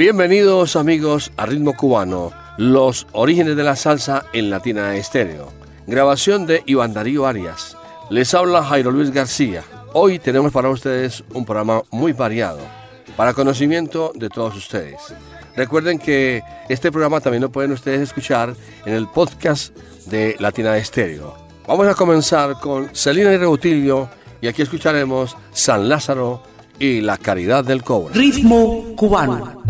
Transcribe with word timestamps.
Bienvenidos 0.00 0.76
amigos 0.76 1.30
a 1.36 1.44
Ritmo 1.44 1.76
Cubano, 1.76 2.32
los 2.56 3.06
orígenes 3.12 3.54
de 3.54 3.62
la 3.62 3.76
salsa 3.76 4.24
en 4.32 4.48
Latina 4.48 4.96
Estéreo. 4.96 5.52
Grabación 5.86 6.46
de 6.46 6.62
Iván 6.64 6.94
Darío 6.94 7.26
Arias. 7.26 7.76
Les 8.08 8.32
habla 8.32 8.64
Jairo 8.64 8.92
Luis 8.92 9.10
García. 9.10 9.62
Hoy 9.92 10.18
tenemos 10.18 10.52
para 10.52 10.70
ustedes 10.70 11.22
un 11.34 11.44
programa 11.44 11.82
muy 11.90 12.14
variado, 12.14 12.60
para 13.14 13.34
conocimiento 13.34 14.10
de 14.14 14.30
todos 14.30 14.56
ustedes. 14.56 14.96
Recuerden 15.54 15.98
que 15.98 16.42
este 16.70 16.90
programa 16.90 17.20
también 17.20 17.42
lo 17.42 17.52
pueden 17.52 17.72
ustedes 17.72 18.00
escuchar 18.00 18.54
en 18.86 18.94
el 18.94 19.06
podcast 19.06 19.76
de 20.06 20.34
Latina 20.38 20.78
Estéreo. 20.78 21.36
Vamos 21.68 21.86
a 21.86 21.94
comenzar 21.94 22.58
con 22.58 22.88
Celina 22.94 23.34
y 23.34 23.36
Reutilio 23.36 24.08
y 24.40 24.48
aquí 24.48 24.62
escucharemos 24.62 25.36
San 25.52 25.90
Lázaro 25.90 26.42
y 26.80 27.00
la 27.02 27.18
caridad 27.18 27.62
del 27.62 27.84
cobre. 27.84 28.14
Ritmo 28.14 28.86
cubano. 28.96 29.62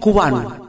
Cubano. 0.00 0.36
Madre 0.36 0.65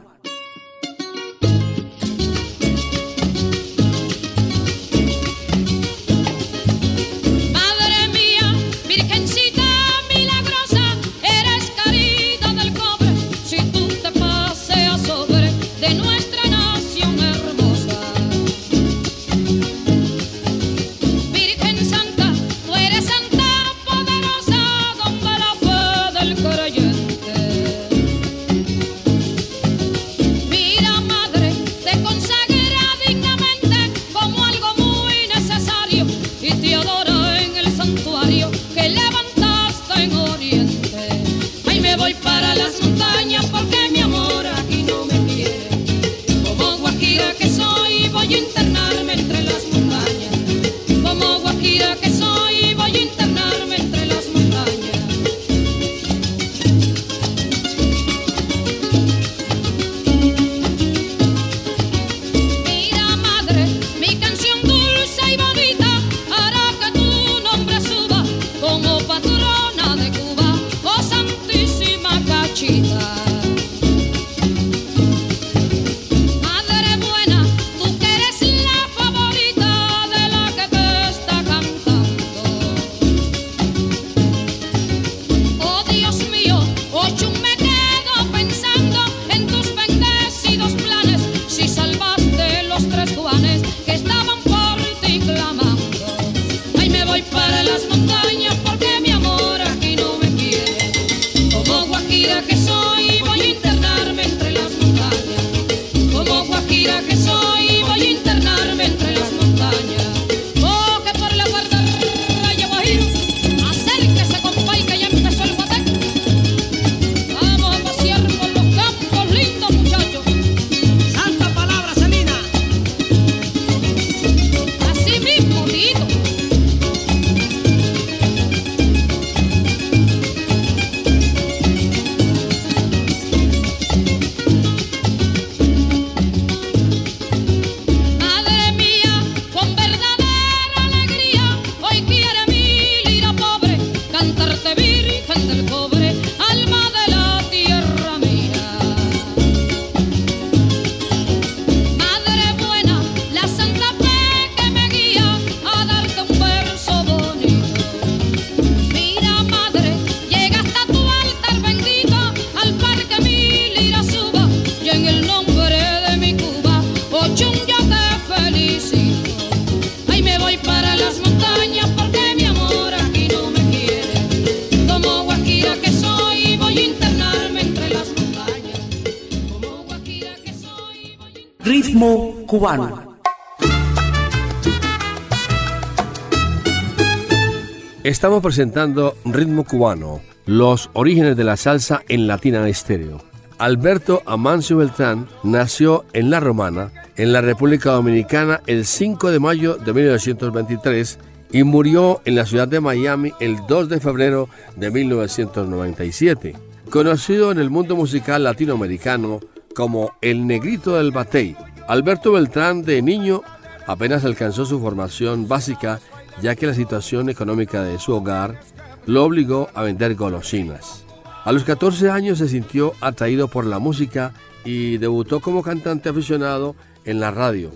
Estamos 188.04 188.42
presentando 188.42 189.16
Ritmo 189.24 189.64
cubano, 189.64 190.20
los 190.44 190.90
orígenes 190.92 191.36
de 191.36 191.44
la 191.44 191.56
salsa 191.56 192.02
en 192.08 192.26
Latina 192.26 192.66
Estéreo. 192.68 193.22
Alberto 193.58 194.22
Amancio 194.26 194.76
Beltrán 194.76 195.26
nació 195.42 196.04
en 196.12 196.30
La 196.30 196.40
Romana, 196.40 196.92
en 197.16 197.32
la 197.32 197.40
República 197.40 197.92
Dominicana, 197.92 198.60
el 198.66 198.84
5 198.84 199.30
de 199.30 199.40
mayo 199.40 199.76
de 199.76 199.92
1923 199.92 201.18
y 201.52 201.62
murió 201.64 202.20
en 202.24 202.36
la 202.36 202.46
ciudad 202.46 202.68
de 202.68 202.80
Miami 202.80 203.32
el 203.40 203.56
2 203.66 203.88
de 203.88 204.00
febrero 204.00 204.48
de 204.76 204.90
1997. 204.90 206.54
Conocido 206.90 207.50
en 207.50 207.58
el 207.58 207.70
mundo 207.70 207.96
musical 207.96 208.44
latinoamericano 208.44 209.40
como 209.74 210.12
el 210.20 210.46
negrito 210.46 210.96
del 210.96 211.12
batey, 211.12 211.56
Alberto 211.88 212.32
Beltrán 212.32 212.82
de 212.82 213.00
niño 213.00 213.42
apenas 213.86 214.26
alcanzó 214.26 214.66
su 214.66 214.78
formación 214.78 215.48
básica 215.48 216.00
ya 216.42 216.54
que 216.54 216.66
la 216.66 216.74
situación 216.74 217.30
económica 217.30 217.82
de 217.82 217.98
su 217.98 218.12
hogar 218.12 218.60
lo 219.06 219.24
obligó 219.24 219.70
a 219.74 219.82
vender 219.82 220.14
golosinas. 220.14 221.04
A 221.44 221.50
los 221.50 221.64
14 221.64 222.10
años 222.10 222.38
se 222.38 222.48
sintió 222.48 222.92
atraído 223.00 223.48
por 223.48 223.64
la 223.64 223.78
música 223.78 224.34
y 224.66 224.98
debutó 224.98 225.40
como 225.40 225.62
cantante 225.62 226.10
aficionado 226.10 226.76
en 227.06 227.20
la 227.20 227.30
radio. 227.30 227.72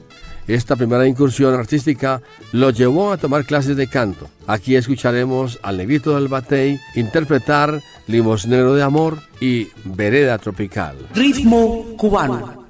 Esta 0.47 0.77
primera 0.77 1.07
incursión 1.07 1.55
artística 1.55 2.21
lo 2.53 2.69
llevó 2.69 3.13
a 3.13 3.17
tomar 3.17 3.47
clases 3.47 3.79
de 3.79 3.87
canto. 3.87 4.29
Aquí 4.47 4.77
escucharemos 4.77 5.59
al 5.63 5.79
negrito 5.79 6.17
del 6.17 6.29
batey 6.29 6.79
interpretar 6.97 7.81
Limosnero 8.09 8.75
de 8.75 8.83
Amor 8.83 9.21
y 9.41 9.69
Vereda 9.85 10.37
Tropical. 10.37 10.97
Ritmo 11.15 11.97
cubano. 11.97 12.62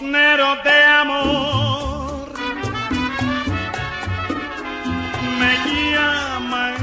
Limosnero 0.00 0.56
de 0.64 0.84
amor. 0.84 2.32
Me 5.38 5.52
llaman 5.92 6.74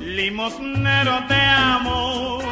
limosnero 0.00 1.20
de 1.28 1.40
amor. 1.40 2.42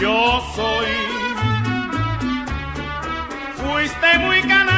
Yo 0.00 0.42
soy, 0.54 0.92
fuiste 3.56 4.18
muy 4.18 4.40
canalla 4.42 4.75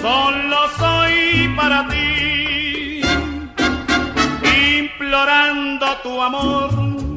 solo 0.00 0.56
soy 0.78 1.48
para 1.56 1.86
ti, 1.88 3.00
implorando 4.78 5.86
tu 6.02 6.22
amor. 6.22 7.07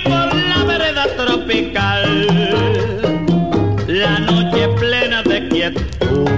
por 0.05 0.35
la 0.35 0.65
vereda 0.67 1.07
tropical, 1.17 2.27
la 3.87 4.19
noche 4.21 4.69
plena 4.79 5.23
de 5.23 5.49
quietud, 5.49 6.30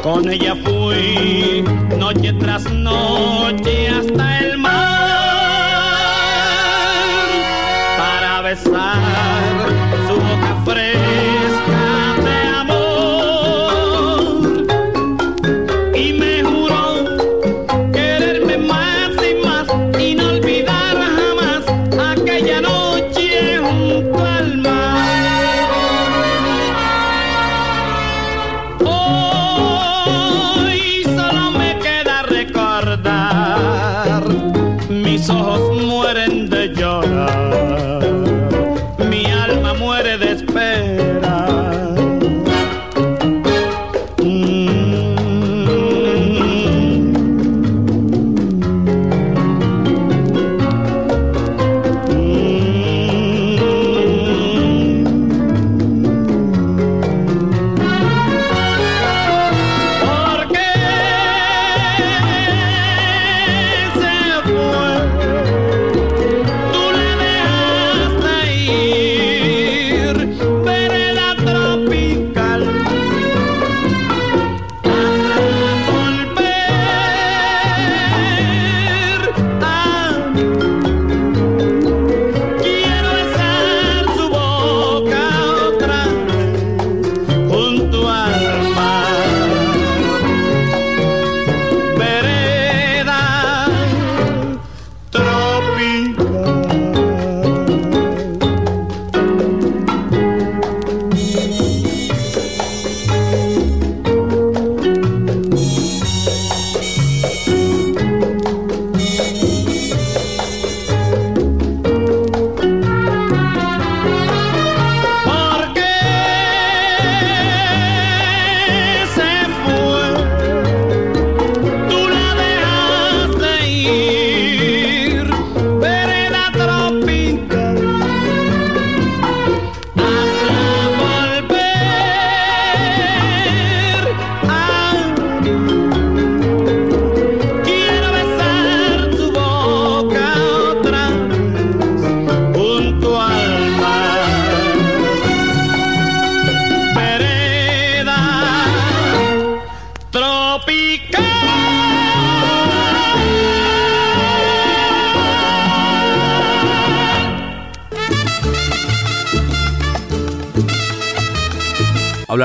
Con 0.00 0.28
ella 0.30 0.56
fui 0.64 1.62
noche 1.98 2.34
tras 2.38 2.64
noche 2.70 3.61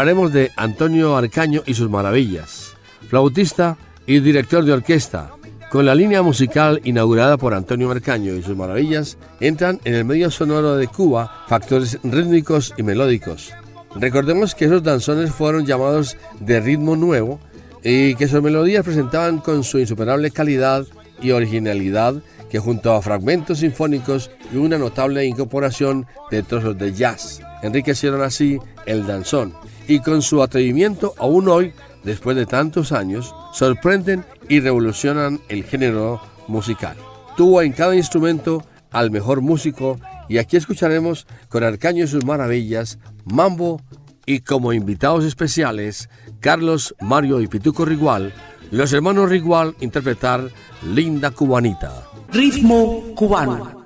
hablaremos 0.07 0.31
de 0.31 0.53
Antonio 0.55 1.17
Arcaño 1.17 1.63
y 1.65 1.73
sus 1.73 1.89
maravillas, 1.89 2.77
flautista 3.09 3.75
y 4.05 4.21
director 4.21 4.63
de 4.63 4.71
orquesta. 4.71 5.31
Con 5.69 5.85
la 5.85 5.95
línea 5.95 6.21
musical 6.21 6.79
inaugurada 6.85 7.35
por 7.35 7.53
Antonio 7.53 7.91
Arcaño 7.91 8.33
y 8.33 8.41
sus 8.41 8.55
maravillas, 8.55 9.17
entran 9.41 9.81
en 9.83 9.95
el 9.95 10.05
medio 10.05 10.31
sonoro 10.31 10.77
de 10.77 10.87
Cuba 10.87 11.43
factores 11.49 11.99
rítmicos 12.05 12.73
y 12.77 12.83
melódicos. 12.83 13.51
Recordemos 13.95 14.55
que 14.55 14.63
esos 14.63 14.81
danzones 14.81 15.31
fueron 15.31 15.65
llamados 15.65 16.15
de 16.39 16.61
ritmo 16.61 16.95
nuevo 16.95 17.41
y 17.83 18.15
que 18.15 18.29
sus 18.29 18.41
melodías 18.41 18.85
presentaban 18.85 19.39
con 19.39 19.65
su 19.65 19.77
insuperable 19.77 20.31
calidad 20.31 20.85
y 21.21 21.31
originalidad 21.31 22.15
que 22.49 22.59
junto 22.59 22.93
a 22.93 23.01
fragmentos 23.01 23.59
sinfónicos 23.59 24.31
y 24.53 24.55
una 24.55 24.77
notable 24.77 25.25
incorporación 25.25 26.07
de 26.31 26.43
trozos 26.43 26.77
de 26.77 26.93
jazz 26.93 27.41
enriquecieron 27.61 28.21
así 28.21 28.57
el 28.85 29.05
danzón 29.05 29.53
y 29.87 29.99
con 29.99 30.21
su 30.21 30.41
atrevimiento 30.41 31.13
aún 31.17 31.47
hoy, 31.47 31.73
después 32.03 32.35
de 32.35 32.45
tantos 32.45 32.91
años, 32.91 33.33
sorprenden 33.53 34.25
y 34.49 34.59
revolucionan 34.59 35.39
el 35.49 35.63
género 35.63 36.21
musical. 36.47 36.95
Tuvo 37.35 37.61
en 37.61 37.71
cada 37.71 37.95
instrumento 37.95 38.63
al 38.91 39.11
mejor 39.11 39.41
músico 39.41 39.99
y 40.29 40.37
aquí 40.37 40.57
escucharemos 40.57 41.27
con 41.49 41.63
Arcaño 41.63 42.03
y 42.03 42.07
sus 42.07 42.25
maravillas, 42.25 42.99
Mambo 43.25 43.81
y 44.25 44.41
como 44.41 44.73
invitados 44.73 45.23
especiales 45.23 46.09
Carlos, 46.39 46.95
Mario 47.01 47.41
y 47.41 47.47
Pituco 47.47 47.85
Rigual, 47.85 48.33
los 48.71 48.91
hermanos 48.93 49.29
Rigual 49.29 49.75
interpretar 49.79 50.49
Linda 50.83 51.31
Cubanita. 51.31 52.03
Ritmo 52.31 53.03
cubano. 53.15 53.76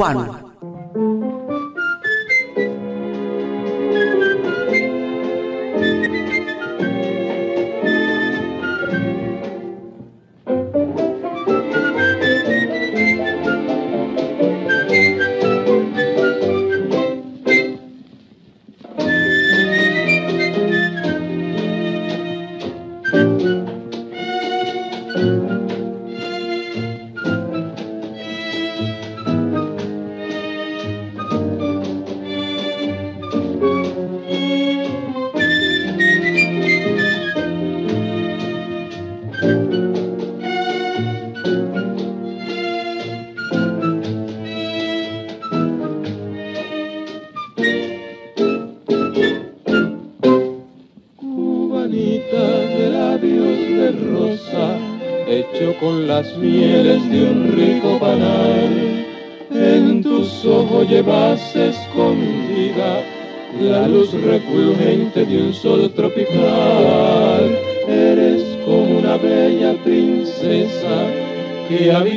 Cubano. 0.00 0.39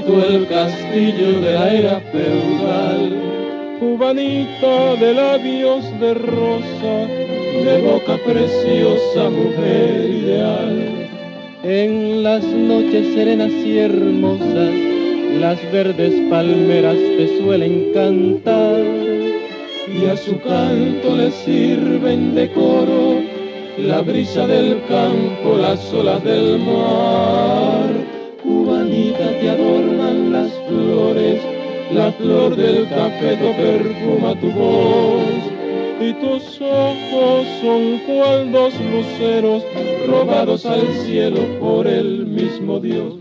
Habitó 0.04 0.26
el 0.28 0.48
castillo 0.48 1.40
de 1.42 1.54
la 1.54 1.74
era 1.74 2.02
feudal. 2.12 3.20
Cubanita 3.80 4.96
de 4.96 5.14
labios 5.14 6.00
de 6.00 6.14
rosa, 6.14 7.08
de 7.64 7.82
boca 7.82 8.18
preciosa, 8.26 9.30
mujer 9.30 10.10
ideal. 10.10 11.10
En 11.64 12.24
las 12.24 12.44
noches 12.44 13.14
serenas 13.14 13.52
y 13.52 13.80
hermosas, 13.80 14.72
las 15.40 15.72
verdes 15.72 16.14
palmeras 16.30 16.96
te 16.96 17.40
suelen 17.40 17.92
cantar 17.94 18.82
y 19.88 20.06
a 20.06 20.18
su 20.18 20.40
canto 20.40 21.16
le 21.16 21.32
sirven 21.32 22.36
de 22.36 22.52
coro 22.52 23.22
la 23.78 24.02
brisa 24.02 24.46
del 24.48 24.82
campo, 24.88 25.58
las 25.58 25.94
olas 25.94 26.24
del 26.24 26.60
mar. 26.60 27.63
Te 29.44 29.50
adornan 29.50 30.32
las 30.32 30.54
flores, 30.70 31.42
la 31.92 32.14
flor 32.14 32.56
del 32.56 32.88
cafeto 32.88 33.52
perfuma 33.58 34.40
tu 34.40 34.50
voz. 34.52 35.22
Y 36.00 36.14
tus 36.14 36.62
ojos 36.62 37.46
son 37.62 38.00
cual 38.08 38.54
dos 38.54 38.74
luceros 38.80 39.62
robados 40.08 40.66
al 40.66 40.88
cielo 41.06 41.42
por 41.60 41.88
el 41.88 42.26
mismo 42.26 42.80
Dios. 42.80 43.16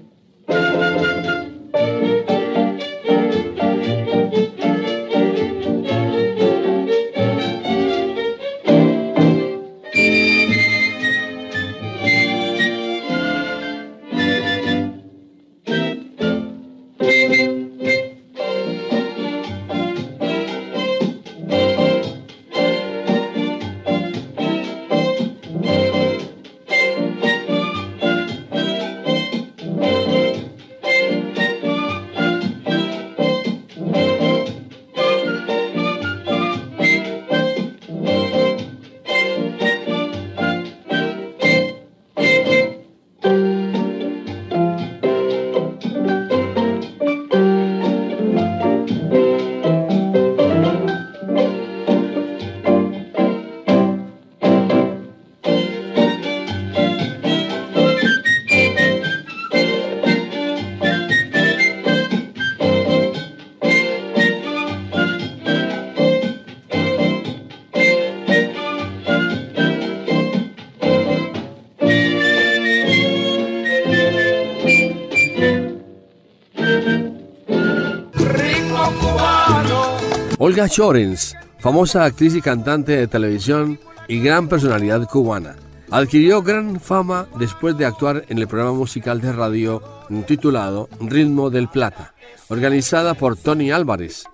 Olga 80.72 80.86
Chorens, 80.86 81.36
famosa 81.58 82.04
actriz 82.04 82.34
y 82.34 82.40
cantante 82.40 82.92
de 82.92 83.06
televisión 83.06 83.78
y 84.08 84.20
gran 84.20 84.48
personalidad 84.48 85.06
cubana. 85.06 85.56
Adquirió 85.90 86.40
gran 86.42 86.80
fama 86.80 87.26
después 87.38 87.76
de 87.76 87.84
actuar 87.84 88.24
en 88.30 88.38
el 88.38 88.48
programa 88.48 88.72
musical 88.72 89.20
de 89.20 89.32
radio 89.34 89.82
titulado 90.26 90.88
Ritmo 90.98 91.50
del 91.50 91.68
Plata, 91.68 92.14
organizada 92.48 93.12
por 93.12 93.36
Tony 93.36 93.70
Álvarez, 93.70 94.24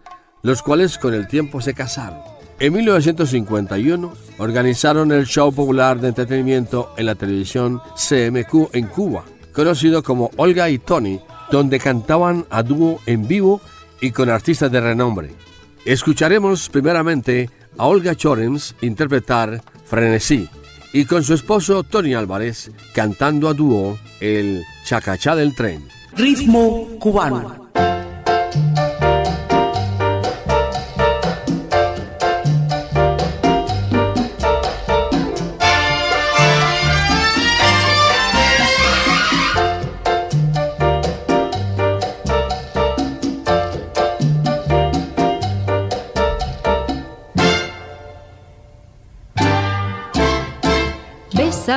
los 0.43 0.63
cuales 0.63 0.97
con 0.97 1.13
el 1.13 1.27
tiempo 1.27 1.61
se 1.61 1.75
casaron. 1.75 2.21
En 2.61 2.73
1951 2.73 4.13
organizaron 4.39 5.11
el 5.11 5.27
show 5.27 5.53
popular 5.53 6.01
de 6.01 6.09
entretenimiento 6.09 6.95
en 6.97 7.07
la 7.07 7.17
televisión 7.17 7.81
CMQ 7.97 8.75
en 8.75 8.87
Cuba, 8.87 9.25
conocido 9.53 10.05
como 10.05 10.31
Olga 10.37 10.71
y 10.71 10.79
Tony, 10.79 11.19
donde 11.51 11.81
cantaban 11.81 12.47
a 12.49 12.63
dúo 12.63 13.01
en 13.07 13.27
vivo 13.27 13.61
y 14.01 14.13
con 14.13 14.31
artistas 14.31 14.71
de 14.71 14.81
renombre. 14.81 15.48
Escucharemos 15.89 16.69
primeramente 16.69 17.49
a 17.79 17.87
Olga 17.87 18.15
Chorens 18.15 18.75
interpretar 18.83 19.63
Frenesí 19.87 20.47
y 20.93 21.07
con 21.07 21.25
su 21.25 21.33
esposo 21.33 21.83
Tony 21.83 22.13
Álvarez 22.13 22.71
cantando 22.93 23.49
a 23.49 23.55
dúo 23.55 23.99
el 24.21 24.63
Chacachá 24.85 25.35
del 25.35 25.55
tren. 25.55 25.89
Ritmo 26.15 26.89
cubano. 27.01 27.68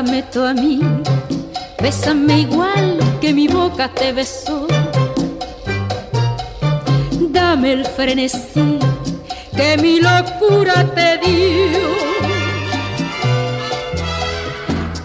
Bésame 0.01 0.23
tú 0.33 0.43
a 0.43 0.53
mí, 0.55 0.79
bésame 1.79 2.39
igual 2.39 2.97
que 3.21 3.31
mi 3.31 3.47
boca 3.47 3.87
te 3.87 4.11
besó. 4.11 4.65
Dame 7.29 7.73
el 7.73 7.85
frenesí 7.85 8.79
que 9.55 9.77
mi 9.77 9.99
locura 9.99 10.91
te 10.95 11.19
dio. 11.19 11.87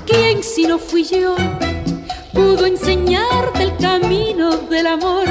¿Quién 0.06 0.42
si 0.42 0.66
no 0.66 0.78
fui 0.78 1.04
yo 1.04 1.36
pudo 2.32 2.64
enseñarte 2.64 3.64
el 3.64 3.76
camino 3.76 4.56
del 4.56 4.86
amor? 4.86 5.28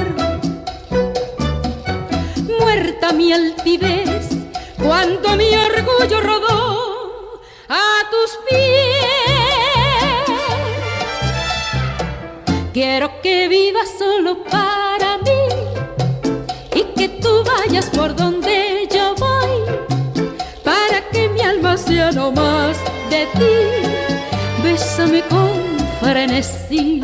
Muerta 2.59 3.13
mi 3.13 3.33
altivez 3.33 4.29
cuando 4.77 5.35
mi 5.35 5.55
orgullo 5.55 6.21
rodó 6.21 7.41
a 7.67 8.09
tus 8.11 8.37
pies. 8.47 8.94
Quiero 12.75 13.09
que 13.21 13.47
vivas 13.47 13.87
solo 13.97 14.43
para 14.43 15.17
mí 15.19 15.43
y 16.75 16.83
que 16.93 17.07
tú 17.07 17.41
vayas 17.45 17.85
por 17.85 18.13
donde 18.13 18.85
yo 18.93 19.15
voy, 19.15 19.61
para 20.61 20.99
que 21.09 21.29
mi 21.29 21.39
alma 21.39 21.77
sea 21.77 22.11
no 22.11 22.33
más 22.33 22.75
de 23.09 23.27
ti. 23.27 24.61
Bésame 24.61 25.21
con 25.29 25.53
frenesí, 26.01 26.99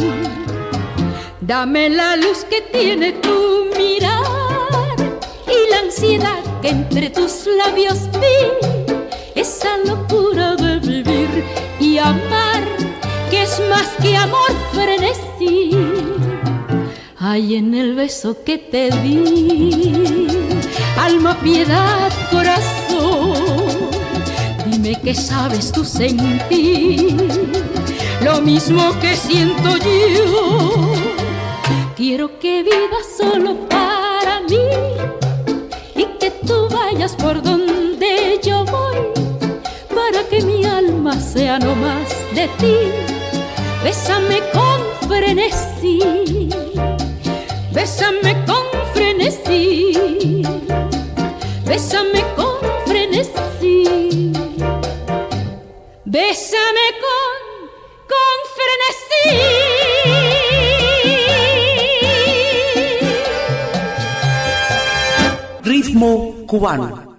dame 1.39 1.89
la 1.89 2.17
luz 2.17 2.43
que 2.49 2.59
tiene 2.63 3.13
tu 3.13 3.67
mirar 3.77 4.25
y 5.47 5.71
la 5.71 5.79
ansiedad 5.85 6.43
que 6.61 6.67
entre 6.67 7.11
tus 7.11 7.47
labios 7.57 8.09
vi, 8.19 9.39
esa 9.39 9.77
locura 9.85 10.53
de 10.57 10.79
vivir 10.79 11.45
y 11.79 11.97
amar 11.97 12.50
más 13.59 13.87
que 14.01 14.15
amor 14.15 14.51
frenesí. 14.71 15.71
Hay 17.17 17.55
en 17.55 17.73
el 17.73 17.95
beso 17.95 18.43
que 18.43 18.57
te 18.57 18.89
di, 19.01 20.27
alma, 20.97 21.37
piedad, 21.39 22.11
corazón. 22.31 23.33
Dime 24.65 24.99
que 25.01 25.13
sabes 25.13 25.71
tú 25.71 25.83
sentir 25.83 27.17
lo 28.23 28.41
mismo 28.41 28.97
que 28.99 29.15
siento 29.15 29.77
yo. 29.77 30.93
Quiero 31.95 32.39
que 32.39 32.63
vivas 32.63 33.05
solo 33.17 33.67
para 33.67 34.41
mí 34.41 34.67
y 35.95 36.05
que 36.19 36.31
tú 36.47 36.67
vayas 36.69 37.15
por 37.15 37.41
donde 37.41 38.39
yo 38.43 38.63
voy 38.65 38.97
para 39.93 40.27
que 40.29 40.41
mi 40.41 40.65
alma 40.65 41.19
sea 41.19 41.59
no 41.59 41.75
más 41.75 42.09
de 42.33 42.47
ti 42.59 43.20
Bésame 43.83 44.39
con 44.53 45.09
frenesí, 45.09 46.49
bésame 47.73 48.45
con 48.45 48.65
frenesí, 48.93 50.43
bésame 51.65 52.23
con 52.35 52.57
frenesí, 52.85 54.31
bésame 56.05 56.87
con, 57.01 57.33
con 58.07 58.37
frenesí. 58.55 59.71
ritmo 65.63 66.35
cubano. 66.47 67.10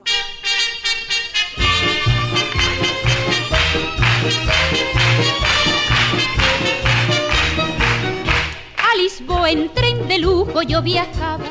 En 9.52 9.68
tren 9.68 10.08
de 10.08 10.18
lujo 10.18 10.62
yo 10.62 10.80
viajaba. 10.80 11.44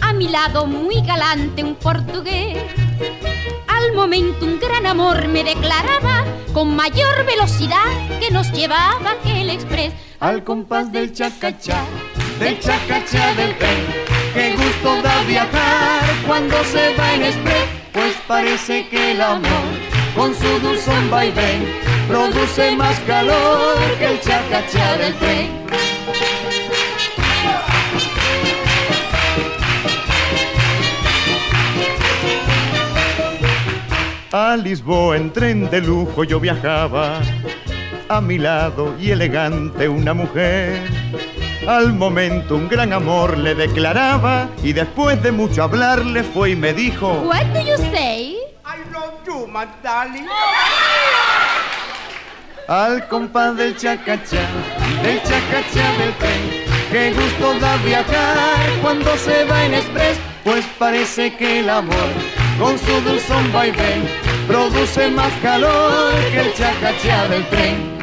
A 0.00 0.12
mi 0.12 0.28
lado 0.28 0.66
muy 0.66 1.00
galante 1.02 1.62
un 1.62 1.76
portugués. 1.76 2.58
Al 3.68 3.92
momento 3.92 4.44
un 4.44 4.58
gran 4.58 4.84
amor 4.84 5.28
me 5.28 5.44
declaraba 5.44 6.24
con 6.52 6.74
mayor 6.74 7.24
velocidad 7.24 7.86
que 8.18 8.32
nos 8.32 8.50
llevaba 8.50 9.12
aquel 9.12 9.48
express. 9.50 9.92
Al 10.18 10.42
compás 10.42 10.90
del 10.90 11.12
chacachá, 11.12 11.84
del 12.40 12.58
chacachá 12.58 13.32
del 13.34 13.56
tren. 13.58 13.86
Qué 14.34 14.56
gusto 14.56 15.00
da 15.00 15.22
viajar 15.22 16.02
cuando 16.26 16.56
se 16.64 16.94
va 16.96 17.14
en 17.14 17.22
express, 17.22 17.68
pues 17.92 18.14
parece 18.26 18.88
que 18.88 19.12
el 19.12 19.22
amor 19.22 19.68
con 20.16 20.34
su 20.34 20.58
dulzón 20.58 21.10
vaivén 21.10 21.64
produce 22.08 22.72
más 22.72 22.98
calor 23.00 23.76
que 24.00 24.06
el 24.06 24.20
chacachá 24.20 24.96
del 24.96 25.14
tren. 25.14 25.87
A 34.30 34.56
Lisboa 34.56 35.16
en 35.16 35.32
tren 35.32 35.70
de 35.70 35.80
lujo 35.80 36.22
yo 36.22 36.38
viajaba, 36.38 37.18
a 38.10 38.20
mi 38.20 38.36
lado 38.36 38.94
y 39.00 39.10
elegante 39.10 39.88
una 39.88 40.12
mujer. 40.12 40.86
Al 41.66 41.94
momento 41.94 42.56
un 42.56 42.68
gran 42.68 42.92
amor 42.92 43.38
le 43.38 43.54
declaraba 43.54 44.50
y 44.62 44.74
después 44.74 45.22
de 45.22 45.32
mucho 45.32 45.62
hablar 45.62 46.04
le 46.04 46.22
fue 46.22 46.50
y 46.50 46.56
me 46.56 46.74
dijo, 46.74 47.10
What 47.22 47.46
do 47.54 47.60
you 47.60 47.78
say? 47.90 48.36
I 48.66 48.84
love 48.92 49.14
you, 49.26 49.46
my 49.46 49.64
darling. 49.82 50.26
Al 52.68 53.08
compás 53.08 53.56
del 53.56 53.78
chacachá, 53.78 54.46
del 55.02 55.22
chacachá 55.22 55.90
del 55.98 56.12
tren. 56.18 56.68
Qué 56.90 57.14
gusto 57.14 57.58
da 57.60 57.76
viajar 57.78 58.58
cuando 58.82 59.16
se 59.16 59.44
va 59.44 59.64
en 59.64 59.72
express, 59.72 60.18
pues 60.44 60.66
parece 60.78 61.34
que 61.34 61.60
el 61.60 61.70
amor 61.70 62.37
con 62.58 62.78
su 62.78 63.00
dulzón 63.02 63.52
vaivén 63.52 64.08
produce 64.46 65.08
más 65.08 65.32
calor 65.42 66.14
que 66.30 66.40
el 66.40 66.54
chacachá 66.54 67.28
del 67.28 67.46
tren. 67.48 67.98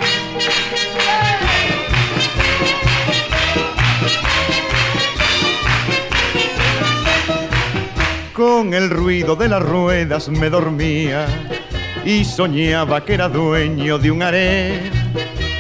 Con 8.34 8.74
el 8.74 8.90
ruido 8.90 9.36
de 9.36 9.48
las 9.48 9.62
ruedas 9.62 10.28
me 10.28 10.50
dormía 10.50 11.26
y 12.04 12.26
soñaba 12.26 13.04
que 13.06 13.14
era 13.14 13.30
dueño 13.30 13.98
de 13.98 14.12
un 14.12 14.22
harén. 14.22 14.92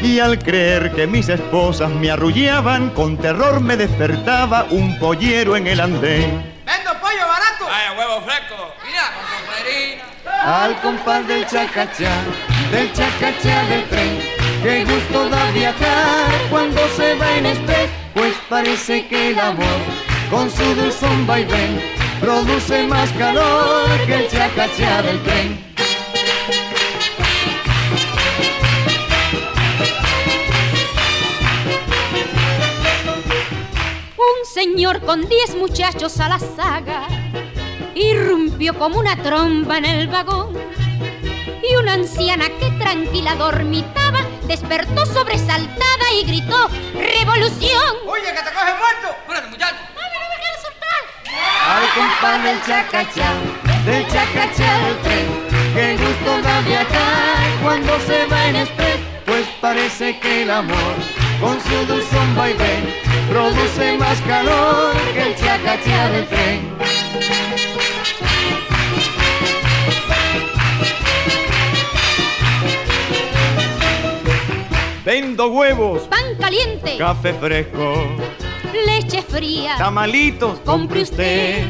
Y 0.01 0.19
al 0.19 0.37
creer 0.39 0.91
que 0.91 1.07
mis 1.07 1.29
esposas 1.29 1.89
me 1.89 2.11
arrullaban, 2.11 2.89
con 2.89 3.17
terror 3.17 3.61
me 3.61 3.77
despertaba 3.77 4.67
un 4.69 4.99
pollero 4.99 5.55
en 5.55 5.67
el 5.67 5.79
andén. 5.79 6.53
¡Vendo 6.65 6.91
pollo 6.99 7.27
barato! 7.27 7.65
Vaya, 7.65 7.93
huevo 7.97 8.21
fresco. 8.21 8.73
Mira, 8.85 9.13
con 9.15 9.45
confrería. 9.45 10.03
Al 10.45 10.79
compás 10.79 11.27
del 11.27 11.43
chacachá, 11.47 12.23
del 12.69 12.93
chacachá 12.93 13.65
del 13.65 13.83
tren. 13.89 14.19
Qué 14.61 14.85
gusto 14.85 15.27
da 15.27 15.49
viajar 15.49 16.29
cuando 16.51 16.87
se 16.89 17.15
va 17.15 17.37
en 17.37 17.47
express, 17.47 17.89
pues 18.13 18.35
parece 18.47 19.07
que 19.07 19.31
el 19.31 19.39
amor 19.39 19.79
con 20.29 20.51
su 20.51 20.63
dulzón 20.75 21.25
vaivén 21.25 21.81
produce 22.19 22.83
más 22.83 23.09
calor 23.13 23.89
que 24.05 24.13
el 24.13 24.29
chacachá 24.29 25.01
del 25.01 25.23
tren. 25.23 25.65
Un 34.15 34.45
señor 34.53 35.01
con 35.01 35.27
diez 35.27 35.55
muchachos 35.55 36.19
a 36.19 36.29
la 36.29 36.37
saga 36.37 37.07
irrumpió 37.95 38.77
como 38.77 38.99
una 38.99 39.15
tromba 39.15 39.77
en 39.77 39.85
el 39.85 40.07
vagón. 40.07 40.55
Y 41.67 41.75
una 41.77 41.93
anciana 41.93 42.45
que 42.59 42.69
tranquila 42.77 43.35
dormitaba 43.35 44.19
despertó 44.47 45.05
sobresaltada 45.05 46.11
y 46.19 46.25
gritó 46.25 46.69
¡Revolución! 46.93 47.95
¡Oye, 48.05 48.23
que 48.23 48.43
te 48.43 48.53
coge 48.53 48.73
muerto! 48.77 49.17
Espérate, 49.21 49.47
muchacho. 49.47 49.75
¡Ay, 49.75 50.19
no 50.21 50.29
me 50.29 50.37
quiero 50.41 50.57
soltar! 50.61 51.01
Al 51.71 51.83
compás 51.95 52.43
del 52.43 52.61
chacachá, 52.65 53.33
del 53.85 54.07
chacachá 54.07 54.77
del 54.85 54.97
tren. 55.01 55.45
Qué 55.73 55.97
gusto 55.97 56.41
da 56.41 56.61
viajar 56.61 57.47
cuando 57.63 57.99
se 58.01 58.25
va 58.27 58.45
en 58.47 58.55
express, 58.57 58.99
pues 59.25 59.45
parece 59.59 60.19
que 60.19 60.43
el 60.43 60.51
amor 60.51 60.95
con 61.41 61.59
su 61.61 61.85
dulzón 61.85 62.35
vaivén 62.35 62.95
produce 63.29 63.97
más 63.97 64.21
calor 64.21 64.95
que 65.13 65.21
el 65.21 65.35
chacachá 65.35 66.09
del 66.09 66.27
tren. 66.27 67.04
Vendo 75.05 75.49
huevos, 75.49 76.01
Pan 76.07 76.35
caliente, 76.39 76.97
café 76.97 77.31
fresco, 77.35 78.07
leche 78.87 79.21
fría. 79.21 79.75
tamalitos, 79.77 80.57
compre 80.61 81.03
usted. 81.03 81.63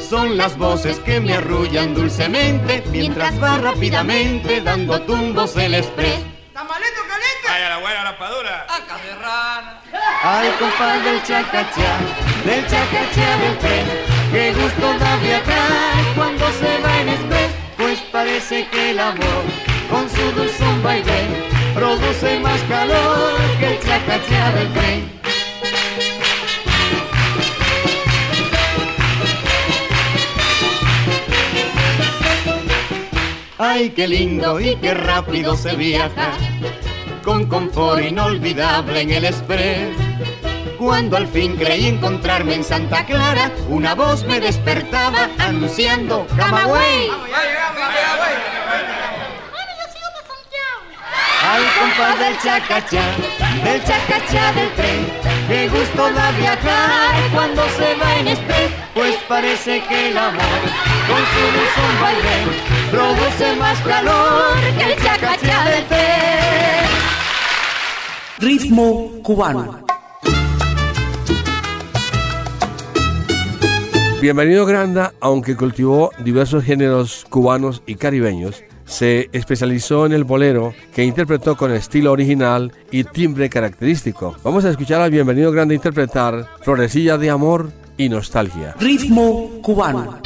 Son 0.00 0.36
las 0.36 0.58
voces 0.58 0.98
que 0.98 1.20
me 1.20 1.34
arrullan 1.34 1.94
dulcemente 1.94 2.82
mientras 2.90 3.40
va 3.40 3.58
rápidamente 3.58 4.60
dando 4.60 5.00
tumbos 5.02 5.56
el 5.56 5.74
express. 5.74 6.18
¡Tamalito 6.52 7.00
caliente! 7.06 7.46
Vaya, 7.48 7.68
la 7.68 7.78
buena 7.78 8.04
raspadura. 8.10 8.66
Acá 8.68 8.98
de 9.04 9.14
rana. 9.22 9.80
Al 10.24 10.58
compás 10.58 11.04
del 11.04 11.22
chacachá, 11.22 11.98
del 12.44 12.66
chacachá 12.66 13.36
del 13.36 13.58
tren. 13.58 13.86
Qué 14.32 14.52
gusto 14.52 14.98
da 14.98 15.16
viajar 15.18 16.14
cuando 16.16 16.44
se 16.50 16.78
va 16.82 17.00
en 17.02 17.08
express, 17.08 17.52
pues 17.76 18.00
parece 18.10 18.66
que 18.66 18.90
el 18.90 18.98
amor 18.98 19.44
con 19.88 20.10
su 20.10 20.32
dulzón 20.32 20.82
vaivén 20.82 21.53
produce 21.74 22.38
más 22.38 22.60
calor 22.62 23.34
que 23.58 23.66
el 23.66 23.80
chacachá 23.80 24.52
del 24.52 24.72
tren. 24.72 25.20
Ay, 33.58 33.90
qué 33.90 34.06
lindo 34.06 34.60
y 34.60 34.76
qué 34.76 34.94
rápido 34.94 35.56
se 35.56 35.74
viaja, 35.74 36.32
con 37.24 37.46
confort 37.46 38.02
inolvidable 38.02 39.00
en 39.00 39.10
el 39.10 39.24
express. 39.24 39.96
Cuando 40.78 41.16
al 41.16 41.26
fin 41.26 41.56
creí 41.56 41.86
encontrarme 41.86 42.54
en 42.54 42.64
Santa 42.64 43.06
Clara, 43.06 43.50
una 43.68 43.94
voz 43.94 44.24
me 44.24 44.38
despertaba 44.38 45.30
anunciando 45.38 46.26
Camagüey. 46.36 47.08
Ya 47.08 47.42
llegamos, 47.42 47.78
ya 47.78 47.90
llegamos. 47.90 48.14
Al 51.44 51.62
compás 51.78 52.18
del 52.18 52.38
chacachá, 52.38 53.02
del 53.62 53.84
chacachá 53.84 54.52
del 54.54 54.70
tren. 54.76 55.06
Qué 55.46 55.68
gusto 55.68 56.10
da 56.14 56.30
viajar 56.32 57.14
cuando 57.34 57.62
se 57.76 57.94
va 57.96 58.16
en 58.18 58.28
express, 58.28 58.72
pues 58.94 59.14
parece 59.28 59.82
que 59.86 60.08
el 60.08 60.16
amor 60.16 60.40
con 61.06 61.22
su 61.32 61.42
dulzón 61.54 62.00
vaivén 62.00 62.48
produce 62.90 63.56
más 63.56 63.78
calor 63.82 64.54
que 64.78 64.92
el 64.92 65.02
chacachá 65.02 65.64
del 65.68 65.84
tren. 65.84 66.84
Ritmo 68.38 69.10
cubano. 69.22 69.84
Bienvenido 74.22 74.64
Granda, 74.64 75.12
aunque 75.20 75.54
cultivó 75.54 76.10
diversos 76.20 76.64
géneros 76.64 77.26
cubanos 77.28 77.82
y 77.84 77.96
caribeños, 77.96 78.64
se 78.84 79.28
especializó 79.32 80.06
en 80.06 80.12
el 80.12 80.24
bolero 80.24 80.74
que 80.94 81.04
interpretó 81.04 81.56
con 81.56 81.72
estilo 81.72 82.12
original 82.12 82.72
y 82.90 83.04
timbre 83.04 83.48
característico. 83.48 84.36
Vamos 84.42 84.64
a 84.64 84.70
escuchar 84.70 85.00
al 85.00 85.10
Bienvenido 85.10 85.52
Grande 85.52 85.74
interpretar 85.74 86.46
Florecilla 86.62 87.18
de 87.18 87.30
Amor 87.30 87.72
y 87.96 88.08
Nostalgia. 88.08 88.74
Ritmo 88.78 89.50
cubano. 89.62 90.23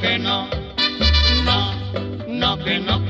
Que 0.00 0.18
no, 0.18 0.48
no, 1.44 1.74
no, 2.26 2.64
que 2.64 2.78
no 2.78 3.09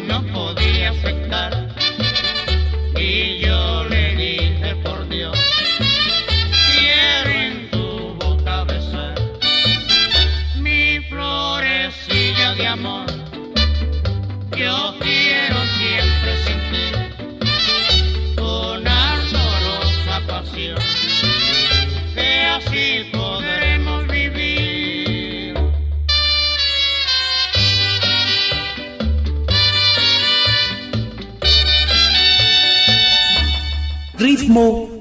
no 0.00 0.22
podía 0.32 0.90
aceptar. 0.90 1.65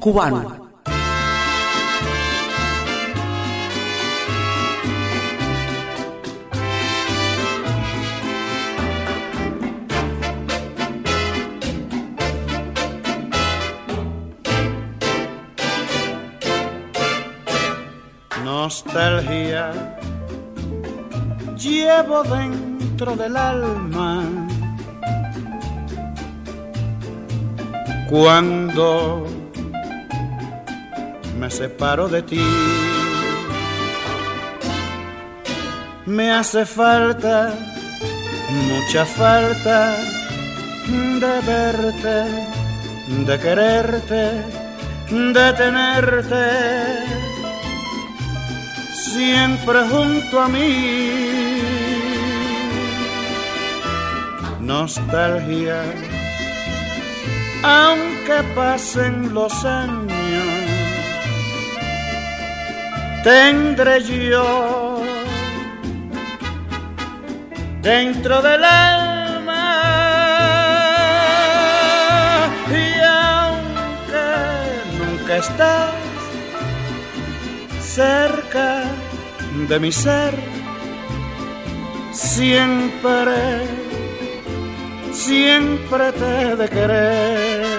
Cubano. 0.06 0.70
Nostalgia 18.44 19.72
llevo 21.56 22.22
dentro 22.22 23.16
del 23.16 23.36
alma 23.36 24.24
cuando 28.08 29.35
separo 31.58 32.08
de 32.10 32.22
ti. 32.22 32.46
Me 36.06 36.32
hace 36.32 36.66
falta, 36.66 37.54
mucha 38.70 39.06
falta 39.06 39.78
de 41.24 41.36
verte, 41.52 42.18
de 43.28 43.36
quererte, 43.40 44.24
de 45.38 45.54
tenerte 45.62 46.46
siempre 49.14 49.80
junto 49.92 50.42
a 50.42 50.48
mí. 50.50 50.72
Nostalgia, 54.60 55.82
aunque 57.64 58.38
pasen 58.56 59.34
los 59.34 59.54
años, 59.64 60.15
tendré 63.26 64.04
yo 64.04 65.02
dentro 67.82 68.40
del 68.44 68.64
alma 68.64 69.64
y 72.70 72.88
aunque 73.02 74.28
nunca 75.00 75.38
estás 75.38 75.96
cerca 77.82 78.84
de 79.70 79.80
mi 79.80 79.92
ser, 79.92 80.36
siempre, 82.12 83.66
siempre 85.12 86.12
te 86.12 86.56
de 86.58 86.70
querer. 86.70 87.75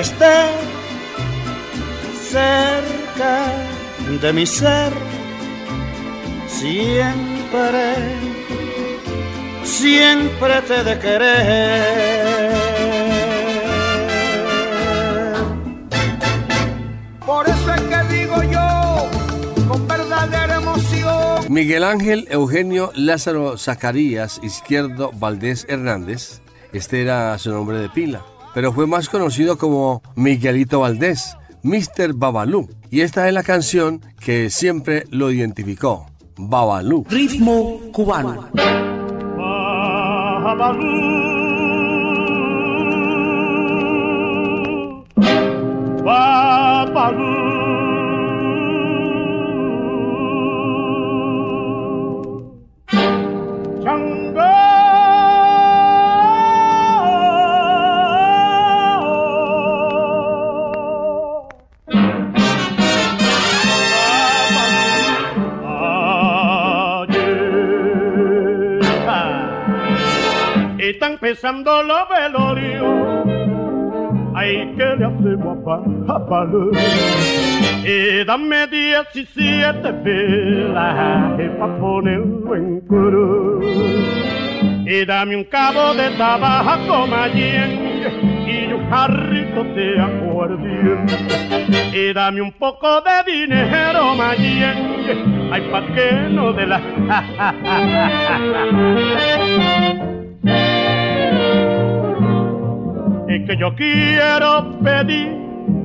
Esté 0.00 0.46
cerca 2.30 3.52
de 4.20 4.32
mi 4.32 4.46
ser, 4.46 4.92
siempre, 6.48 7.94
siempre 9.62 10.62
te 10.62 10.74
he 10.76 10.84
de 10.84 10.98
querer. 10.98 12.50
Por 17.26 17.48
eso 17.48 17.74
es 17.74 17.80
que 17.82 18.14
digo 18.14 18.42
yo, 18.42 19.08
con 19.68 19.86
verdadera 19.86 20.56
emoción. 20.56 21.44
Miguel 21.48 21.84
Ángel 21.84 22.26
Eugenio 22.30 22.90
Lázaro 22.94 23.58
Zacarías 23.58 24.40
Izquierdo 24.42 25.10
Valdés 25.12 25.66
Hernández, 25.68 26.40
este 26.72 27.02
era 27.02 27.36
su 27.38 27.50
nombre 27.50 27.78
de 27.78 27.88
pila, 27.90 28.22
pero 28.54 28.72
fue 28.72 28.86
más 28.86 29.08
conocido 29.08 29.58
como 29.58 30.02
Miguelito 30.16 30.80
Valdés, 30.80 31.36
Mr. 31.62 32.14
Babalú. 32.14 32.68
Y 32.90 33.02
esta 33.02 33.28
es 33.28 33.34
la 33.34 33.42
canción 33.42 34.00
que 34.18 34.50
siempre 34.50 35.04
lo 35.10 35.30
identificó, 35.30 36.06
Babalú. 36.36 37.04
Ritmo 37.08 37.80
cubano. 37.92 38.48
Babalú. 40.42 41.00
Babalú. 46.04 47.49
Empezando 71.30 71.82
los 71.84 72.08
velorios. 72.08 73.24
Ay, 74.34 74.74
¿qué 74.76 74.96
le 74.98 75.04
hacemos 75.04 75.58
a 76.08 76.26
Pablo? 76.26 76.72
Y 77.84 78.24
dame 78.24 78.66
17 78.66 79.92
velas 80.02 81.38
para 81.56 81.78
ponerlo 81.78 82.56
en 82.56 82.80
cruz. 82.80 83.64
Y 84.86 85.04
dame 85.04 85.36
un 85.36 85.44
cabo 85.44 85.94
de 85.94 86.10
tabaco 86.18 87.06
mayengue 87.06 88.10
y 88.48 88.72
un 88.72 88.90
jarrito 88.90 89.62
de 89.62 90.00
aguardiente. 90.00 91.16
Y 91.92 92.12
dame 92.12 92.42
un 92.42 92.50
poco 92.52 93.02
de 93.02 93.22
dinero 93.32 94.16
mayengue, 94.16 95.16
ay, 95.52 95.62
pa' 95.70 95.86
que 95.94 96.28
no 96.28 96.52
de 96.52 96.66
la... 96.66 96.80
que 103.46 103.56
yo 103.56 103.74
quiero 103.74 104.78
pedir, 104.82 105.36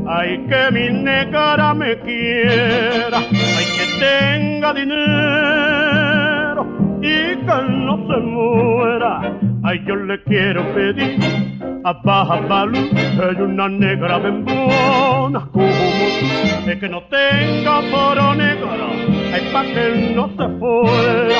ay 0.08 0.46
que 0.48 0.72
mi 0.72 0.90
negra 1.04 1.74
me 1.74 1.98
quiera, 2.00 3.20
ay 3.20 3.66
que 3.76 3.86
tenga 4.00 4.74
dinero 4.74 6.66
y 7.02 7.36
que 7.38 7.58
no 7.70 7.98
se 8.08 8.18
muera, 8.22 9.38
ay 9.64 9.84
yo 9.88 9.96
le 9.96 10.22
quiero 10.24 10.64
pedir 10.74 11.18
a 11.84 11.94
Baja 12.04 12.38
Balú, 12.48 12.90
hay 12.96 13.42
una 13.42 13.68
negra 13.70 14.18
bembona 14.18 15.48
como 15.52 15.68
tú, 15.68 16.70
es 16.70 16.78
que 16.78 16.90
no 16.90 17.04
tenga 17.04 17.82
poro 17.92 18.34
negro, 18.36 18.70
ay 19.34 19.42
pa' 19.54 19.64
que 19.64 20.14
no 20.16 20.28
se 20.30 20.48
fuera, 20.60 21.40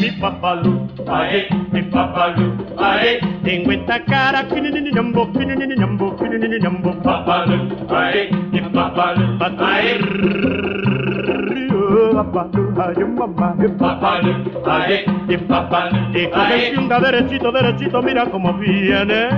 mi 0.00 0.10
papalú, 0.16 0.88
ay 1.06 1.44
mi 1.72 1.82
papalú, 1.92 2.56
ay 2.80 3.20
tengo 3.44 3.72
esta 3.72 4.00
cara 4.04 4.48
que 4.48 4.60
ni 4.60 4.70
ni 4.72 4.90
ñambo, 4.90 5.30
que 5.32 5.44
ni 5.44 5.54
ni 5.54 5.76
ñambo, 5.76 6.16
que 6.16 6.28
ni 6.28 6.48
ni 6.48 6.58
ñambo, 6.58 6.90
papalú, 7.04 7.68
ay 7.92 8.30
mi 8.52 8.60
papalú, 8.72 9.24
ay 9.60 10.00
papalú, 12.16 12.69
tienda 16.70 17.00
derechito, 17.00 17.52
derechito, 17.52 18.02
mira 18.02 18.26
cómo 18.26 18.52
viene, 18.54 19.28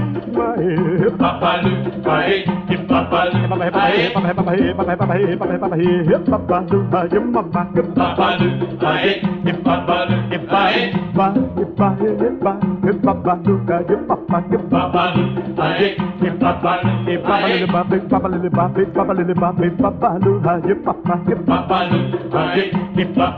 papalú, 1.19 1.73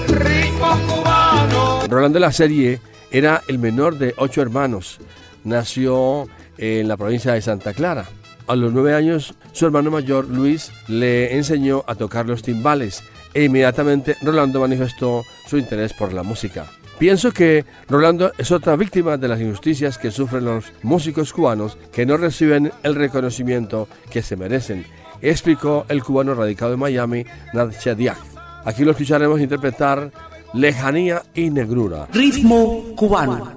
Ritmo 0.07 0.77
cubano. 0.87 1.87
Roland 1.87 2.13
de 2.13 2.19
la 2.19 2.31
Serie 2.31 2.79
era 3.11 3.41
el 3.47 3.57
menor 3.57 3.97
de 3.97 4.13
ocho 4.17 4.41
hermanos. 4.41 4.99
Nació 5.43 6.27
en 6.57 6.87
la 6.87 6.97
provincia 6.97 7.33
de 7.33 7.41
Santa 7.41 7.73
Clara. 7.73 8.05
A 8.47 8.55
los 8.55 8.71
nueve 8.71 8.93
años, 8.93 9.35
su 9.51 9.65
hermano 9.65 9.91
mayor, 9.91 10.25
Luis, 10.29 10.71
le 10.87 11.35
enseñó 11.35 11.83
a 11.85 11.95
tocar 11.95 12.25
los 12.25 12.41
timbales 12.41 13.03
e 13.33 13.43
inmediatamente 13.43 14.15
Rolando 14.21 14.61
manifestó 14.61 15.25
su 15.45 15.57
interés 15.57 15.91
por 15.91 16.13
la 16.13 16.23
música. 16.23 16.65
Pienso 16.97 17.31
que 17.31 17.65
Rolando 17.89 18.31
es 18.37 18.51
otra 18.51 18.77
víctima 18.77 19.17
de 19.17 19.27
las 19.27 19.41
injusticias 19.41 19.97
que 19.97 20.11
sufren 20.11 20.45
los 20.45 20.65
músicos 20.81 21.33
cubanos 21.33 21.77
que 21.91 22.05
no 22.05 22.15
reciben 22.15 22.71
el 22.83 22.95
reconocimiento 22.95 23.89
que 24.09 24.23
se 24.23 24.37
merecen, 24.37 24.85
explicó 25.21 25.85
el 25.89 26.01
cubano 26.01 26.33
radicado 26.33 26.73
en 26.73 26.79
Miami, 26.79 27.25
Nadsha 27.53 27.95
Diak. 27.95 28.17
Aquí 28.63 28.85
lo 28.85 28.91
escucharemos 28.91 29.41
interpretar 29.41 30.09
Lejanía 30.53 31.21
y 31.35 31.49
Negrura. 31.49 32.07
Ritmo 32.13 32.95
cubano. 32.95 33.56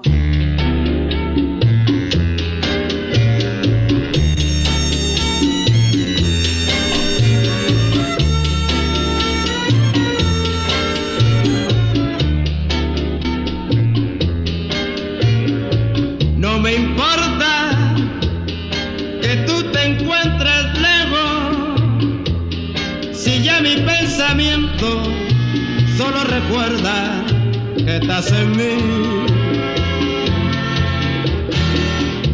En 28.18 28.50
mí. 28.56 29.24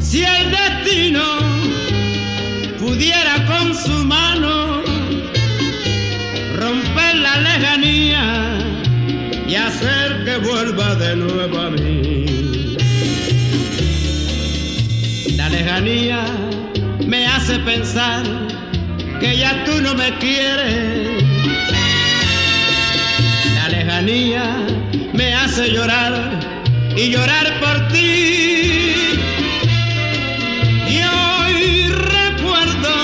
Si 0.00 0.24
el 0.24 0.50
destino 0.50 1.22
pudiera 2.78 3.44
con 3.46 3.74
su 3.74 4.04
mano 4.06 4.82
romper 6.58 7.16
la 7.16 7.36
lejanía 7.40 8.58
y 9.46 9.54
hacer 9.54 10.24
que 10.24 10.38
vuelva 10.38 10.94
de 10.94 11.16
nuevo 11.16 11.58
a 11.58 11.70
mí. 11.70 12.76
La 15.36 15.50
lejanía 15.50 16.24
me 17.06 17.26
hace 17.26 17.58
pensar 17.58 18.24
que 19.20 19.36
ya 19.36 19.62
tú 19.64 19.82
no 19.82 19.94
me 19.94 20.10
quieres. 20.18 21.22
La 23.56 23.68
lejanía 23.68 24.65
llorar 25.64 26.12
y 26.94 27.10
llorar 27.10 27.60
por 27.60 27.88
ti. 27.88 28.92
Y 30.88 31.00
hoy 31.02 31.88
recuerdo 31.88 32.94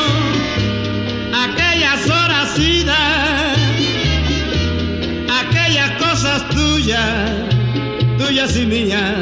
aquellas 1.45 2.11
horas 2.11 2.59
idas, 2.59 3.59
aquellas 5.41 5.91
cosas 5.93 6.49
tuyas, 6.51 7.31
tuyas 8.19 8.57
y 8.57 8.67
mías, 8.67 9.22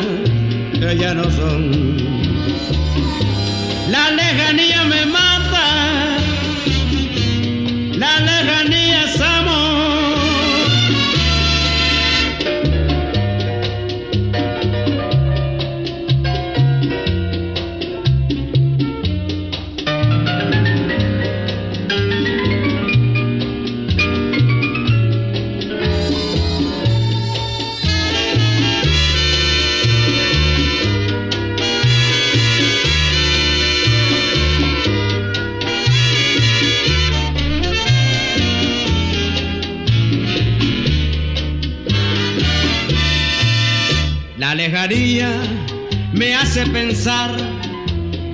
Me 46.12 46.34
hace 46.34 46.66
pensar 46.66 47.30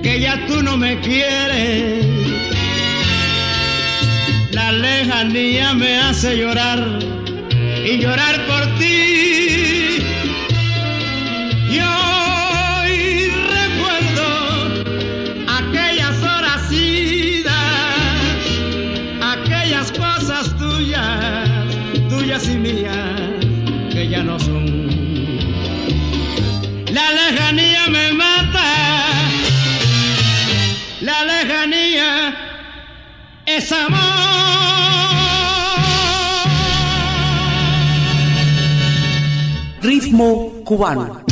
que 0.01 0.19
ya 0.19 0.43
tú 0.47 0.63
no 0.63 0.75
me 0.75 0.99
quieres. 1.01 2.03
La 4.53 4.71
lejanía 4.71 5.75
me 5.75 5.99
hace 5.99 6.35
llorar 6.35 6.79
y 7.85 7.99
llorar 7.99 8.43
por 8.47 8.79
ti. 8.79 9.06
Ritmo 39.81 40.51
cubano. 40.63 41.26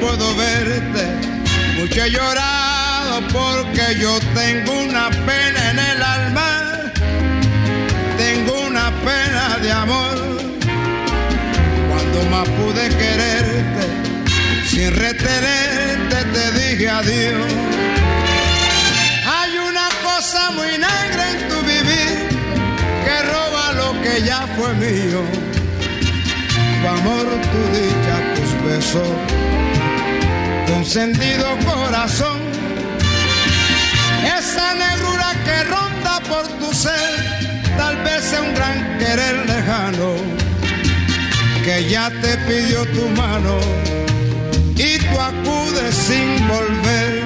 Puedo 0.00 0.34
verte, 0.36 1.04
mucho 1.78 2.04
he 2.04 2.10
llorado 2.10 3.20
porque 3.32 3.98
yo 3.98 4.18
tengo 4.34 4.72
una 4.80 5.10
pena 5.10 5.70
en 5.70 5.78
el 5.78 6.02
alma, 6.02 6.92
tengo 8.16 8.60
una 8.62 8.90
pena 9.04 9.58
de 9.62 9.72
amor. 9.72 10.16
Cuando 11.90 12.30
más 12.30 12.48
pude 12.48 12.88
quererte, 12.88 13.84
sin 14.66 14.94
retenerte 14.94 16.16
te 16.34 16.52
dije 16.58 16.88
adiós. 16.88 17.52
Hay 19.26 19.58
una 19.58 19.88
cosa 20.02 20.50
muy 20.52 20.72
negra 20.72 21.30
en 21.32 21.48
tu 21.48 21.58
vivir 21.62 22.28
que 23.04 23.22
roba 23.22 23.72
lo 23.72 24.02
que 24.02 24.22
ya 24.22 24.46
fue 24.56 24.72
mío. 24.74 25.22
Tu 26.80 26.88
amor, 26.88 27.26
tu 27.52 27.60
dicha, 27.76 28.16
tus 28.34 28.64
besos, 28.64 29.08
tu 30.80 30.86
encendido 30.86 31.46
corazón. 31.66 32.38
Esa 34.38 34.74
negrura 34.74 35.30
que 35.44 35.64
ronda 35.64 36.20
por 36.28 36.46
tu 36.58 36.72
ser, 36.72 37.10
tal 37.76 37.96
vez 38.02 38.24
sea 38.24 38.40
un 38.40 38.54
gran 38.54 38.98
querer 38.98 39.36
lejano 39.46 40.14
que 41.64 41.88
ya 41.90 42.10
te 42.22 42.36
pidió 42.48 42.86
tu 42.96 43.08
mano 43.10 43.58
y 44.76 44.98
tú 44.98 45.20
acudes 45.20 45.94
sin 45.94 46.48
volver. 46.48 47.24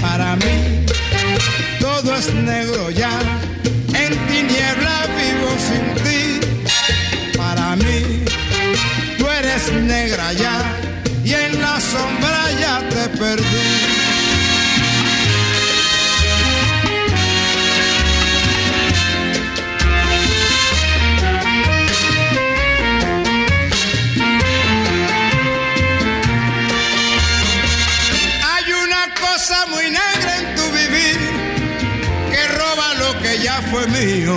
Para 0.00 0.36
mí 0.36 0.86
todo 1.80 2.14
es 2.14 2.32
negro 2.34 2.90
ya, 2.90 3.18
en 3.94 4.12
tiniebla 4.28 4.96
vivo 5.18 5.50
sin 5.68 5.84
ti. 6.04 7.36
Para 7.36 7.74
mí 7.76 8.24
tú 9.18 9.28
eres 9.28 9.72
negra 9.72 10.32
ya 10.34 10.56
y 11.24 11.32
en 11.32 11.60
la 11.60 11.80
sombra 11.80 12.33
Hay 28.42 28.72
una 28.72 29.14
cosa 29.20 29.66
muy 29.66 29.90
negra 29.90 30.38
en 30.38 30.54
tu 30.56 30.62
vivir 30.70 31.18
que 32.30 32.48
roba 32.56 32.94
lo 32.94 33.20
que 33.20 33.38
ya 33.42 33.60
fue 33.70 33.86
mío. 33.88 34.34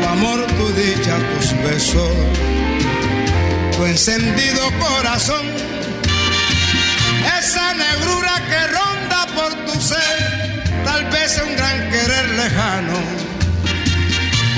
Tu 0.00 0.08
amor, 0.08 0.46
tu 0.58 0.68
dicha, 0.74 1.16
tus 1.30 1.52
besos, 1.62 2.10
tu 3.76 3.86
encendido 3.86 4.70
corazón. 4.78 5.63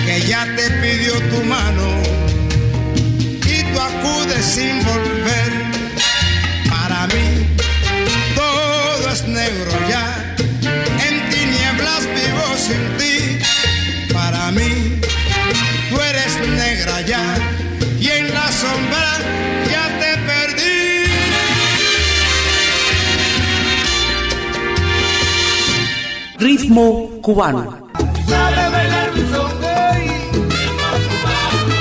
Que 0.04 0.20
ya 0.26 0.44
te 0.56 0.70
pidió 0.80 1.12
tu 1.30 1.44
mano 1.44 2.02
y 3.46 3.62
tú 3.62 3.80
acudes 3.80 4.44
sin 4.44 4.82
volver. 4.84 5.55
Ritmo 26.38 27.10
cubano. 27.22 27.88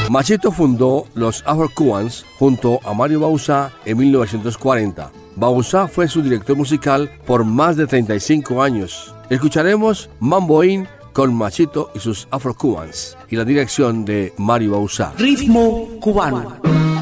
Machito 0.10 0.52
fundó 0.52 1.08
los 1.14 1.44
Afro 1.46 1.70
Cubans 1.76 2.26
junto 2.40 2.80
a 2.86 2.94
Mario 2.94 3.20
Bauzá 3.20 3.72
en 3.84 3.98
1940. 3.98 5.12
Bauzá 5.36 5.90
fue 5.90 6.08
su 6.08 6.22
director 6.22 6.56
musical 6.56 7.12
por 7.26 7.44
más 7.44 7.76
de 7.76 7.86
35 7.86 8.64
años. 8.64 9.14
Escucharemos 9.30 10.10
Mamboín 10.22 10.88
con 11.12 11.34
Machito 11.34 11.92
y 11.94 12.00
sus 12.00 12.28
Afro 12.32 12.54
Cubans 12.54 13.18
y 13.30 13.36
la 13.36 13.44
dirección 13.44 14.06
de 14.06 14.34
Mario 14.38 14.72
Bauzá. 14.72 15.14
Ritmo 15.18 15.90
cubano. 16.00 16.95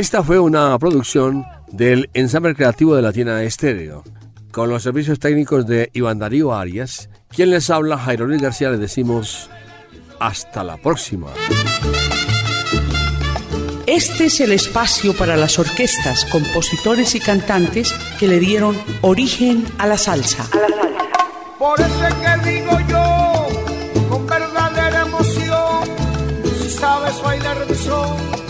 Esta 0.00 0.22
fue 0.22 0.38
una 0.38 0.78
producción 0.78 1.44
del 1.72 2.08
ensamble 2.14 2.54
creativo 2.54 2.96
de 2.96 3.02
Latina 3.02 3.42
Estéreo. 3.42 4.02
Con 4.50 4.70
los 4.70 4.82
servicios 4.82 5.18
técnicos 5.18 5.66
de 5.66 5.90
Iván 5.92 6.18
Darío 6.18 6.54
Arias, 6.54 7.10
quien 7.28 7.50
les 7.50 7.68
habla, 7.68 7.98
Jairo 7.98 8.26
Luis 8.26 8.40
García, 8.40 8.70
le 8.70 8.78
decimos 8.78 9.50
hasta 10.18 10.64
la 10.64 10.78
próxima. 10.78 11.26
Este 13.86 14.24
es 14.24 14.40
el 14.40 14.52
espacio 14.52 15.14
para 15.14 15.36
las 15.36 15.58
orquestas, 15.58 16.24
compositores 16.32 17.14
y 17.14 17.20
cantantes 17.20 17.92
que 18.18 18.26
le 18.26 18.40
dieron 18.40 18.78
origen 19.02 19.66
a 19.76 19.86
la 19.86 19.98
salsa. 19.98 20.48
Por 21.58 21.78
eso 21.78 22.06
es 22.06 22.14
que 22.14 22.50
digo 22.50 22.78
yo, 22.88 24.08
con 24.08 24.26
verdadera 24.26 25.02
emoción, 25.02 25.84
si 26.58 26.70
sabes 26.70 27.22
bailar 27.22 27.58
son, 27.74 28.49